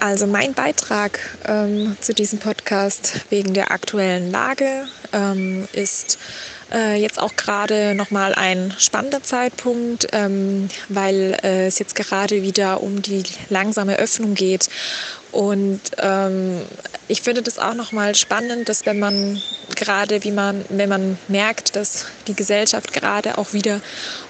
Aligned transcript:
Also 0.00 0.26
mein 0.26 0.54
Beitrag 0.54 1.18
ähm, 1.44 1.96
zu 2.00 2.14
diesem 2.14 2.38
Podcast 2.38 3.20
wegen 3.30 3.52
der 3.52 3.72
aktuellen 3.72 4.30
Lage 4.30 4.86
ähm, 5.12 5.66
ist 5.72 6.18
äh, 6.72 7.00
jetzt 7.00 7.18
auch 7.18 7.34
gerade 7.34 7.94
nochmal 7.94 8.34
ein 8.34 8.72
spannender 8.78 9.22
Zeitpunkt, 9.22 10.06
ähm, 10.12 10.68
weil 10.88 11.36
äh, 11.42 11.66
es 11.66 11.80
jetzt 11.80 11.96
gerade 11.96 12.42
wieder 12.42 12.80
um 12.80 13.02
die 13.02 13.24
langsame 13.48 13.98
Öffnung 13.98 14.34
geht. 14.34 14.68
Und 15.32 15.80
ähm, 15.98 16.62
ich 17.08 17.22
finde 17.22 17.42
das 17.42 17.58
auch 17.58 17.74
nochmal 17.74 18.14
spannend, 18.14 18.68
dass 18.68 18.84
wenn 18.84 18.98
man 18.98 19.42
gerade, 19.74 20.22
wie 20.24 20.30
man, 20.30 20.64
wenn 20.68 20.88
man 20.90 21.18
merkt, 21.28 21.74
dass 21.74 22.06
die 22.26 22.34
Gesellschaft 22.34 22.92
gerade 22.92 23.38
auch 23.38 23.54
wieder 23.54 23.80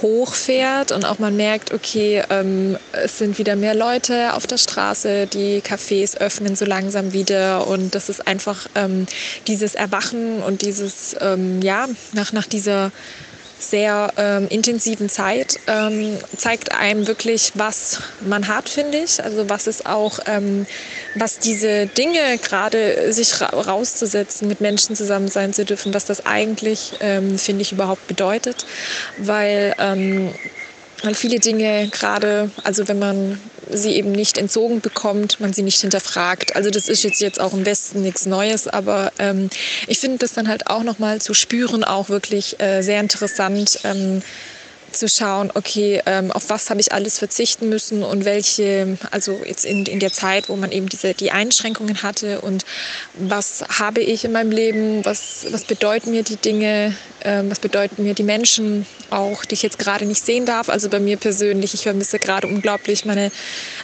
hochfährt 0.00 0.90
und 0.90 1.04
auch 1.04 1.18
man 1.18 1.36
merkt, 1.36 1.72
okay, 1.72 2.22
ähm, 2.30 2.78
es 2.92 3.18
sind 3.18 3.38
wieder 3.38 3.56
mehr 3.56 3.74
Leute 3.74 4.32
auf 4.34 4.46
der 4.46 4.56
Straße, 4.56 5.26
die 5.26 5.60
Cafés 5.60 6.16
öffnen 6.16 6.56
so 6.56 6.64
langsam 6.64 7.12
wieder 7.12 7.66
und 7.66 7.94
das 7.94 8.08
ist 8.08 8.26
einfach 8.26 8.66
ähm, 8.74 9.06
dieses 9.46 9.74
Erwachen 9.74 10.42
und 10.42 10.62
dieses, 10.62 11.14
ähm, 11.20 11.60
ja, 11.60 11.86
nach, 12.12 12.32
nach 12.32 12.46
dieser 12.46 12.90
sehr 13.70 14.12
ähm, 14.16 14.48
intensiven 14.48 15.08
Zeit 15.08 15.58
ähm, 15.66 16.18
zeigt 16.36 16.72
einem 16.72 17.06
wirklich, 17.06 17.52
was 17.54 18.00
man 18.20 18.48
hat, 18.48 18.68
finde 18.68 18.98
ich. 18.98 19.22
Also 19.22 19.48
was 19.48 19.66
es 19.66 19.86
auch, 19.86 20.18
ähm, 20.26 20.66
was 21.14 21.38
diese 21.38 21.86
Dinge 21.86 22.38
gerade 22.42 23.12
sich 23.12 23.40
ra 23.40 23.46
rauszusetzen, 23.46 24.48
mit 24.48 24.60
Menschen 24.60 24.96
zusammen 24.96 25.28
sein 25.28 25.52
zu 25.54 25.64
dürfen, 25.64 25.94
was 25.94 26.04
das 26.04 26.26
eigentlich, 26.26 26.92
ähm, 27.00 27.38
finde 27.38 27.62
ich, 27.62 27.72
überhaupt 27.72 28.06
bedeutet. 28.06 28.66
Weil 29.18 29.74
ähm, 29.78 30.32
weil 31.02 31.14
viele 31.14 31.40
Dinge 31.40 31.88
gerade, 31.88 32.50
also 32.62 32.86
wenn 32.86 32.98
man 32.98 33.40
sie 33.72 33.94
eben 33.96 34.12
nicht 34.12 34.38
entzogen 34.38 34.80
bekommt, 34.80 35.40
man 35.40 35.52
sie 35.52 35.62
nicht 35.62 35.80
hinterfragt. 35.80 36.56
Also 36.56 36.70
das 36.70 36.88
ist 36.88 37.02
jetzt 37.02 37.20
jetzt 37.20 37.40
auch 37.40 37.52
im 37.52 37.66
Westen 37.66 38.02
nichts 38.02 38.26
Neues, 38.26 38.68
aber 38.68 39.12
ähm, 39.18 39.50
ich 39.86 39.98
finde 39.98 40.18
das 40.18 40.32
dann 40.32 40.48
halt 40.48 40.66
auch 40.68 40.82
nochmal 40.82 41.20
zu 41.20 41.34
spüren 41.34 41.84
auch 41.84 42.08
wirklich 42.08 42.60
äh, 42.60 42.82
sehr 42.82 43.00
interessant. 43.00 43.80
Ähm, 43.84 44.22
zu 44.92 45.08
schauen, 45.08 45.50
okay, 45.54 46.02
ähm, 46.06 46.30
auf 46.30 46.50
was 46.50 46.70
habe 46.70 46.80
ich 46.80 46.92
alles 46.92 47.18
verzichten 47.18 47.68
müssen 47.68 48.02
und 48.02 48.24
welche, 48.24 48.98
also 49.10 49.40
jetzt 49.44 49.64
in, 49.64 49.86
in 49.86 50.00
der 50.00 50.12
Zeit, 50.12 50.48
wo 50.48 50.56
man 50.56 50.70
eben 50.70 50.88
diese, 50.88 51.14
die 51.14 51.30
Einschränkungen 51.30 52.02
hatte 52.02 52.40
und 52.40 52.64
was 53.14 53.64
habe 53.68 54.00
ich 54.00 54.24
in 54.24 54.32
meinem 54.32 54.50
Leben, 54.50 55.04
was, 55.04 55.46
was 55.50 55.64
bedeuten 55.64 56.10
mir 56.10 56.22
die 56.22 56.36
Dinge, 56.36 56.94
was 57.24 57.60
bedeuten 57.60 58.02
mir 58.02 58.14
die 58.14 58.22
Menschen 58.22 58.86
auch, 59.10 59.44
die 59.44 59.54
ich 59.54 59.62
jetzt 59.62 59.78
gerade 59.78 60.06
nicht 60.06 60.24
sehen 60.24 60.46
darf. 60.46 60.68
Also 60.68 60.88
bei 60.88 61.00
mir 61.00 61.16
persönlich, 61.16 61.74
ich 61.74 61.82
vermisse 61.82 62.18
gerade 62.18 62.46
unglaublich 62.46 63.04
meine, 63.04 63.30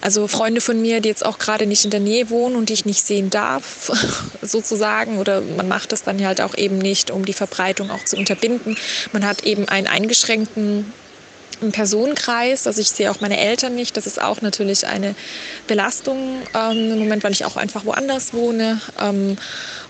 also 0.00 0.26
Freunde 0.28 0.60
von 0.60 0.80
mir, 0.80 1.00
die 1.00 1.08
jetzt 1.08 1.24
auch 1.24 1.38
gerade 1.38 1.66
nicht 1.66 1.84
in 1.84 1.90
der 1.90 2.00
Nähe 2.00 2.30
wohnen 2.30 2.56
und 2.56 2.68
die 2.68 2.72
ich 2.72 2.84
nicht 2.84 3.06
sehen 3.06 3.30
darf, 3.30 3.90
sozusagen. 4.42 5.18
Oder 5.18 5.40
man 5.40 5.68
macht 5.68 5.92
das 5.92 6.02
dann 6.02 6.24
halt 6.24 6.40
auch 6.40 6.56
eben 6.56 6.78
nicht, 6.78 7.10
um 7.10 7.24
die 7.24 7.32
Verbreitung 7.32 7.90
auch 7.90 8.04
zu 8.04 8.16
unterbinden. 8.16 8.76
Man 9.12 9.26
hat 9.26 9.44
eben 9.44 9.68
einen 9.68 9.86
eingeschränkten 9.86 10.92
im 11.60 11.72
Personenkreis. 11.72 12.66
Also 12.66 12.80
ich 12.80 12.90
sehe 12.90 13.10
auch 13.10 13.20
meine 13.20 13.38
Eltern 13.38 13.74
nicht. 13.74 13.96
Das 13.96 14.06
ist 14.06 14.20
auch 14.20 14.40
natürlich 14.40 14.86
eine 14.86 15.14
Belastung 15.66 16.42
ähm, 16.54 16.92
im 16.92 16.98
Moment, 16.98 17.24
weil 17.24 17.32
ich 17.32 17.44
auch 17.44 17.56
einfach 17.56 17.84
woanders 17.84 18.32
wohne. 18.32 18.80
Ähm, 19.00 19.36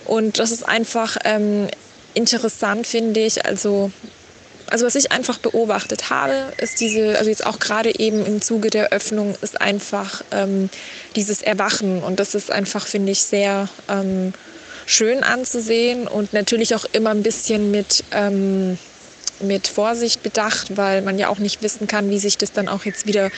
und 0.04 0.38
das 0.38 0.50
ist 0.50 0.66
einfach 0.66 1.16
ähm, 1.24 1.68
interessant, 2.18 2.86
finde 2.86 3.20
ich. 3.20 3.46
Also 3.46 3.90
also 4.70 4.84
was 4.84 4.96
ich 4.96 5.12
einfach 5.12 5.38
beobachtet 5.38 6.10
habe, 6.10 6.52
ist 6.58 6.80
diese, 6.80 7.16
also 7.18 7.30
jetzt 7.30 7.46
auch 7.46 7.58
gerade 7.58 7.98
eben 7.98 8.26
im 8.26 8.42
Zuge 8.42 8.68
der 8.68 8.92
Öffnung, 8.92 9.34
ist 9.40 9.60
einfach 9.60 10.22
ähm, 10.30 10.68
dieses 11.16 11.40
Erwachen. 11.40 12.02
Und 12.02 12.20
das 12.20 12.34
ist 12.34 12.50
einfach, 12.50 12.86
finde 12.86 13.12
ich, 13.12 13.22
sehr 13.22 13.68
ähm, 13.88 14.34
schön 14.84 15.22
anzusehen 15.22 16.06
und 16.06 16.32
natürlich 16.32 16.74
auch 16.74 16.84
immer 16.92 17.10
ein 17.10 17.22
bisschen 17.22 17.70
mit 17.70 18.04
ähm, 18.10 18.78
mit 19.40 19.68
Vorsicht 19.68 20.22
bedacht, 20.22 20.76
weil 20.76 21.02
man 21.02 21.18
ja 21.18 21.28
auch 21.28 21.38
nicht 21.38 21.62
wissen 21.62 21.86
kann, 21.86 22.10
wie 22.10 22.18
sich 22.18 22.38
das 22.38 22.52
dann 22.52 22.68
auch 22.68 22.84
jetzt 22.84 23.06
wieder 23.06 23.30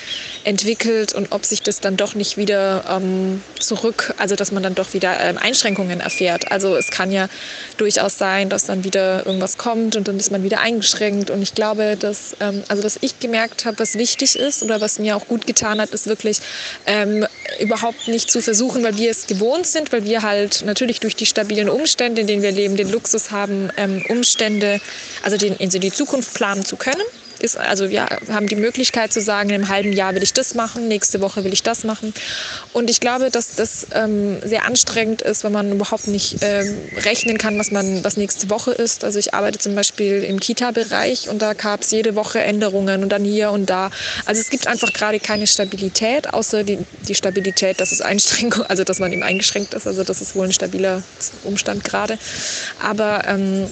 entwickelt 0.45 1.13
und 1.15 1.33
ob 1.33 1.45
sich 1.45 1.63
das 1.63 1.81
dann 1.81 1.97
doch 1.97 2.15
nicht 2.15 2.37
wieder 2.37 2.85
ähm, 2.89 3.43
zurück, 3.59 4.15
also 4.19 4.37
dass 4.37 4.53
man 4.53 4.63
dann 4.63 4.75
doch 4.75 4.95
wieder 4.95 5.19
ähm, 5.21 5.39
Einschränkungen 5.39 6.01
erfährt. 6.01 6.51
Also 6.51 6.77
es 6.77 6.91
kann 6.91 7.11
ja 7.11 7.29
durchaus 7.77 8.19
sein, 8.19 8.49
dass 8.49 8.65
dann 8.65 8.85
wieder 8.85 9.27
irgendwas 9.27 9.59
kommt 9.59 9.97
und 9.97 10.09
dann 10.09 10.19
ist 10.19 10.31
man 10.31 10.43
wieder 10.43 10.61
eingeschränkt. 10.61 11.31
Und 11.31 11.43
ich 11.43 11.55
glaube, 11.55 11.97
dass, 11.99 12.37
ähm, 12.41 12.63
also 12.69 12.85
was 12.85 12.99
ich 13.01 13.19
gemerkt 13.21 13.65
habe, 13.65 13.79
was 13.79 13.97
wichtig 13.97 14.37
ist 14.37 14.63
oder 14.63 14.81
was 14.81 14.99
mir 14.99 15.17
auch 15.17 15.27
gut 15.27 15.47
getan 15.47 15.81
hat, 15.81 15.91
ist 15.91 16.07
wirklich 16.07 16.39
ähm, 16.87 17.27
überhaupt 17.61 18.09
nicht 18.09 18.31
zu 18.31 18.41
versuchen, 18.41 18.83
weil 18.83 18.97
wir 18.97 19.11
es 19.11 19.27
gewohnt 19.27 19.67
sind, 19.67 19.93
weil 19.93 20.05
wir 20.05 20.23
halt 20.23 20.63
natürlich 20.65 21.01
durch 21.01 21.17
die 21.17 21.27
stabilen 21.27 21.69
Umstände, 21.69 22.21
in 22.21 22.27
denen 22.27 22.43
wir 22.43 22.53
leben, 22.53 22.77
den 22.77 22.91
Luxus 22.91 23.31
haben, 23.31 23.71
ähm, 23.77 24.05
Umstände, 24.09 24.81
also 25.23 25.37
den, 25.37 25.59
also 25.61 25.79
die 25.79 25.90
Zukunft 25.93 26.35
planen 26.35 26.65
zu 26.65 26.77
können 26.77 27.03
ist, 27.43 27.57
also 27.57 27.91
wir 27.91 28.07
haben 28.29 28.47
die 28.47 28.57
Möglichkeit 28.57 29.13
zu 29.13 29.21
sagen, 29.21 29.51
im 29.51 29.69
halben 29.69 29.93
Jahr 29.93 30.15
will 30.15 30.23
ich 30.23 30.33
das 30.33 30.55
machen, 30.55 30.89
nächste 30.89 31.21
Woche 31.21 31.45
will 31.45 31.53
ich 31.53 31.63
das 31.63 31.85
machen. 31.85 32.13
Und 32.73 32.91
ich 32.91 33.01
glaube, 33.01 33.31
dass 33.31 33.57
das 33.57 33.87
ähm, 33.93 34.41
sehr 34.45 34.65
anstrengend 34.67 35.23
ist, 35.23 35.45
wenn 35.45 35.53
man 35.53 35.73
überhaupt 35.73 36.07
nicht 36.07 36.39
ähm, 36.43 36.79
rechnen 37.05 37.39
kann, 37.39 37.59
was 37.59 37.71
man, 37.71 38.05
was 38.05 38.17
nächste 38.17 38.51
Woche 38.51 38.73
ist. 38.73 39.05
Also 39.05 39.19
ich 39.19 39.35
arbeite 39.35 39.59
zum 39.59 39.75
Beispiel 39.75 40.23
im 40.23 40.41
Kita-Bereich 40.41 41.29
und 41.29 41.41
da 41.41 41.55
gab 41.55 41.83
es 41.83 41.91
jede 41.91 42.15
Woche 42.15 42.41
Änderungen 42.41 43.03
und 43.03 43.11
dann 43.11 43.25
hier 43.25 43.51
und 43.51 43.71
da. 43.71 43.91
Also 44.27 44.41
es 44.41 44.51
gibt 44.51 44.67
einfach 44.67 44.93
gerade 44.93 45.21
keine 45.21 45.47
Stabilität, 45.47 46.33
außer 46.33 46.65
die, 46.65 46.79
die 47.09 47.15
Stabilität, 47.15 47.81
dass 47.81 47.93
es 47.93 48.01
Einschränkung, 48.01 48.65
also 48.69 48.85
dass 48.85 48.99
man 48.99 49.13
eben 49.13 49.23
eingeschränkt 49.23 49.75
ist. 49.75 49.87
Also 49.87 50.05
das 50.05 50.21
ist 50.21 50.35
wohl 50.35 50.47
ein 50.47 50.53
stabiler 50.53 51.03
Umstand 51.45 51.85
gerade. 51.85 52.19
Aber 52.81 53.25
ähm, 53.27 53.67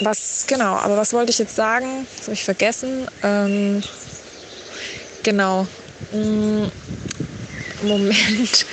was, 0.00 0.44
genau, 0.46 0.74
aber 0.74 0.96
was 0.96 1.12
wollte 1.12 1.30
ich 1.30 1.38
jetzt 1.38 1.56
sagen? 1.56 2.06
Das 2.16 2.26
habe 2.26 2.34
ich 2.34 2.44
vergessen. 2.44 3.06
Ähm, 3.22 3.82
genau. 5.22 5.66
Mm, 6.12 6.66
Moment. 7.82 8.66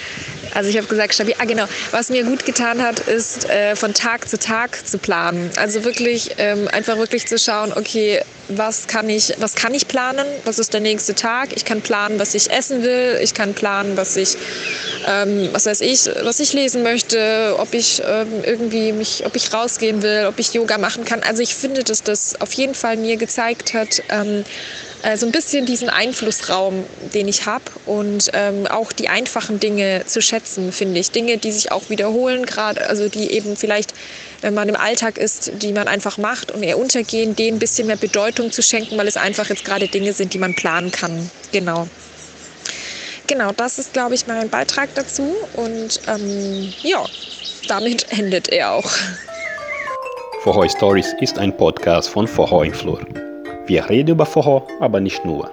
Also 0.56 0.70
ich 0.70 0.78
habe 0.78 0.88
gesagt, 0.88 1.14
stabil. 1.14 1.36
Ah, 1.38 1.44
genau. 1.46 1.66
Was 1.92 2.10
mir 2.10 2.24
gut 2.24 2.46
getan 2.46 2.82
hat, 2.82 3.02
ist 3.02 3.48
äh, 3.50 3.76
von 3.76 3.94
Tag 3.94 4.28
zu 4.30 4.40
Tag 4.40 4.88
zu 4.88 4.98
planen. 4.98 5.52
Also 5.58 5.84
wirklich 5.84 6.32
ähm, 6.38 6.70
einfach 6.70 6.98
wirklich 6.98 7.28
zu 7.28 7.38
schauen, 7.38 7.74
okay, 7.76 8.22
was 8.48 8.88
kann 8.88 9.10
ich, 9.10 9.34
was 9.40 9.56
kann 9.56 9.74
ich 9.74 9.88
planen? 9.88 10.26
Was 10.46 10.58
ist 10.58 10.74
der 10.74 10.80
nächste 10.80 11.14
Tag? 11.14 11.50
Ich 11.56 11.66
kann 11.66 11.82
planen, 11.82 12.20
was 12.20 12.34
ich 12.36 12.52
essen 12.52 12.84
will. 12.84 13.20
Ich 13.22 13.34
kann 13.34 13.54
planen, 13.54 13.98
was 13.98 14.16
ich, 14.16 14.38
ähm, 15.06 15.50
was 15.52 15.66
weiß 15.66 15.82
ich, 15.82 16.06
was 16.24 16.40
ich 16.40 16.54
lesen 16.54 16.84
möchte, 16.84 17.56
ob 17.58 17.74
ich 17.74 18.02
ähm, 18.08 18.28
irgendwie 18.44 18.94
mich, 18.94 19.26
ob 19.26 19.36
ich 19.36 19.54
rausgehen 19.54 20.04
will, 20.04 20.26
ob 20.28 20.40
ich 20.40 20.54
Yoga 20.54 20.78
machen 20.78 21.04
kann. 21.04 21.22
Also 21.22 21.42
ich 21.42 21.54
finde, 21.54 21.84
dass 21.84 22.02
das 22.02 22.40
auf 22.40 22.54
jeden 22.54 22.76
Fall 22.76 22.96
mir 22.96 23.18
gezeigt 23.18 23.74
hat, 23.74 24.02
ähm, 24.10 24.46
äh, 25.06 25.18
so 25.18 25.26
ein 25.26 25.32
bisschen 25.32 25.66
diesen 25.66 25.90
Einflussraum, 25.90 26.84
den 27.14 27.28
ich 27.28 27.46
habe 27.46 27.64
und 27.86 28.32
ähm, 28.34 28.66
auch 28.68 28.92
die 28.92 29.08
einfachen 29.08 29.60
Dinge 29.60 30.04
zu 30.06 30.22
schätzen, 30.22 30.44
finde 30.47 31.00
ich. 31.00 31.11
Dinge, 31.11 31.38
die 31.38 31.51
sich 31.51 31.72
auch 31.72 31.89
wiederholen, 31.89 32.45
gerade, 32.45 32.88
also 32.88 33.09
die 33.09 33.31
eben 33.31 33.56
vielleicht, 33.56 33.94
wenn 34.41 34.53
man 34.53 34.69
im 34.69 34.75
Alltag 34.75 35.17
ist, 35.17 35.51
die 35.56 35.73
man 35.73 35.88
einfach 35.88 36.17
macht 36.17 36.51
und 36.51 36.63
eher 36.63 36.78
untergehen, 36.78 37.36
denen 37.36 37.57
ein 37.57 37.59
bisschen 37.59 37.88
mehr 37.88 37.97
Bedeutung 37.97 38.51
zu 38.51 38.62
schenken, 38.62 38.97
weil 38.97 39.07
es 39.07 39.18
einfach 39.18 39.50
jetzt 39.50 39.65
gerade 39.65 39.88
Dinge 39.88 40.13
sind, 40.13 40.33
die 40.33 40.39
man 40.39 40.56
planen 40.56 40.92
kann. 40.92 41.30
Genau. 41.51 41.88
Genau, 43.27 43.51
das 43.53 43.80
ist, 43.80 43.94
glaube 43.94 44.13
ich, 44.13 44.27
mein 44.27 44.50
Beitrag 44.50 44.94
dazu. 44.94 45.36
Und 45.56 46.00
ähm, 46.07 46.71
ja, 46.83 47.03
damit 47.68 48.12
endet 48.18 48.50
er 48.50 48.74
auch. 48.74 48.91
Vorhoi 50.44 50.69
Stories 50.69 51.15
ist 51.21 51.39
ein 51.39 51.56
Podcast 51.57 52.09
von 52.09 52.27
Vorhoi 52.27 52.71
Flur. 52.71 53.01
Wir 53.65 53.89
reden 53.89 54.12
über 54.12 54.27
Foho, 54.27 54.68
aber 54.80 55.00
nicht 55.00 55.25
nur. 55.25 55.50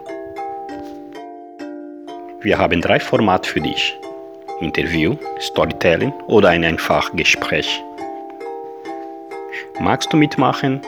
Wir 2.43 2.59
haben 2.59 2.83
drei 2.83 3.01
Formate 3.01 3.49
für 3.49 3.61
dich. 3.61 3.97
Interview, 4.63 5.17
Storytelling 5.41 6.13
oder 6.27 6.51
ein 6.51 6.65
einfach 6.65 7.11
Gespräch. 7.15 7.83
Magst 9.81 10.13
du 10.13 10.17
mitmachen? 10.17 10.81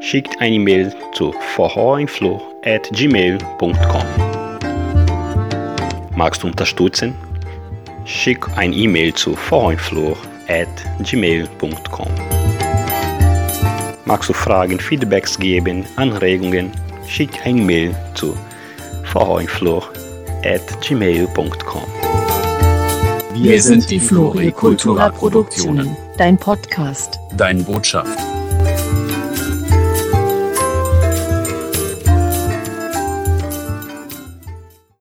Schickt 0.00 0.40
eine 0.40 0.56
E-Mail 0.56 0.92
zu 1.12 1.32
vorhoinflow.gmail.com 1.54 4.06
Magst 6.16 6.42
du 6.42 6.48
unterstützen? 6.48 7.14
Schick 8.04 8.44
ein 8.56 8.72
E-Mail 8.72 9.14
zu 9.14 9.34
vorhoinflow.gmail.com 9.34 12.08
Magst 14.04 14.28
du 14.28 14.34
Fragen, 14.34 14.78
Feedbacks 14.78 15.38
geben, 15.38 15.86
Anregungen? 15.96 16.70
Schick 17.08 17.46
ein 17.46 17.64
Mail 17.64 17.94
zu 18.14 18.36
vorheinflor.gmail.com 19.04 22.03
Wir 23.34 23.60
sind 23.60 23.90
die 23.90 23.98
Flori 23.98 24.52
Kultura 24.52 25.10
Produktionen. 25.10 25.96
Dein 26.16 26.38
Podcast. 26.38 27.18
Deine 27.36 27.62
Botschaft. 27.64 28.33